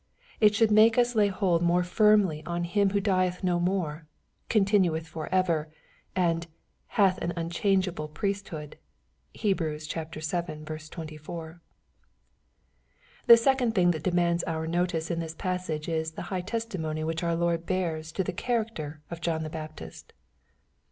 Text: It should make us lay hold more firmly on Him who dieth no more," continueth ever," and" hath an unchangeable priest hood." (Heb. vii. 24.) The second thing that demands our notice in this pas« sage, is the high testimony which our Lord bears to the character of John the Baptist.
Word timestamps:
It 0.39 0.55
should 0.55 0.71
make 0.71 0.97
us 0.97 1.13
lay 1.13 1.27
hold 1.27 1.61
more 1.61 1.83
firmly 1.83 2.41
on 2.47 2.63
Him 2.63 2.89
who 2.89 2.99
dieth 2.99 3.43
no 3.43 3.59
more," 3.59 4.07
continueth 4.49 5.15
ever," 5.31 5.69
and" 6.15 6.47
hath 6.97 7.19
an 7.19 7.33
unchangeable 7.35 8.07
priest 8.07 8.49
hood." 8.49 8.79
(Heb. 9.39 9.59
vii. 9.59 10.79
24.) 10.89 11.61
The 13.27 13.37
second 13.37 13.75
thing 13.75 13.91
that 13.91 14.01
demands 14.01 14.43
our 14.45 14.65
notice 14.65 15.11
in 15.11 15.19
this 15.19 15.35
pas« 15.35 15.67
sage, 15.67 15.87
is 15.87 16.13
the 16.13 16.23
high 16.33 16.41
testimony 16.41 17.03
which 17.03 17.21
our 17.21 17.35
Lord 17.35 17.67
bears 17.67 18.11
to 18.13 18.23
the 18.23 18.33
character 18.33 19.01
of 19.11 19.21
John 19.21 19.43
the 19.43 19.51
Baptist. 19.51 20.13